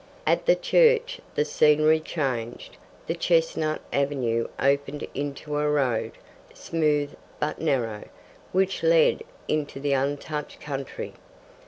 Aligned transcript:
At 0.25 0.47
the 0.47 0.55
church 0.55 1.21
the 1.35 1.45
scenery 1.45 1.99
changed. 1.99 2.75
The 3.05 3.13
chestnut 3.13 3.81
avenue 3.93 4.47
opened 4.59 5.05
into 5.13 5.59
a 5.59 5.69
road, 5.69 6.13
smooth 6.55 7.13
but 7.39 7.61
narrow, 7.61 8.05
which 8.51 8.81
led 8.81 9.21
into 9.47 9.79
the 9.79 9.93
untouched 9.93 10.59
country. 10.59 11.13